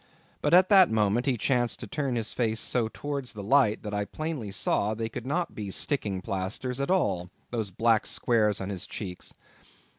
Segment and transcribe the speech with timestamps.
[0.41, 3.93] But at that moment he chanced to turn his face so towards the light, that
[3.93, 8.69] I plainly saw they could not be sticking plasters at all, those black squares on
[8.69, 9.31] his cheeks.